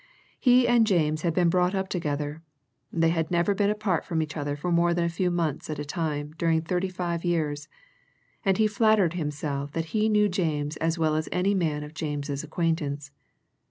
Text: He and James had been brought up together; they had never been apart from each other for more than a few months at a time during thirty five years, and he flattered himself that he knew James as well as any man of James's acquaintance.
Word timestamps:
He 0.39 0.67
and 0.67 0.87
James 0.87 1.21
had 1.21 1.35
been 1.35 1.49
brought 1.49 1.75
up 1.75 1.87
together; 1.87 2.41
they 2.91 3.09
had 3.09 3.29
never 3.29 3.53
been 3.53 3.69
apart 3.69 4.03
from 4.03 4.19
each 4.23 4.35
other 4.35 4.55
for 4.55 4.71
more 4.71 4.95
than 4.95 5.03
a 5.05 5.09
few 5.09 5.29
months 5.29 5.69
at 5.69 5.77
a 5.77 5.85
time 5.85 6.33
during 6.39 6.63
thirty 6.63 6.89
five 6.89 7.23
years, 7.23 7.67
and 8.43 8.57
he 8.57 8.65
flattered 8.65 9.13
himself 9.13 9.73
that 9.73 9.85
he 9.93 10.09
knew 10.09 10.27
James 10.27 10.75
as 10.77 10.97
well 10.97 11.15
as 11.15 11.29
any 11.31 11.53
man 11.53 11.83
of 11.83 11.93
James's 11.93 12.43
acquaintance. 12.43 13.11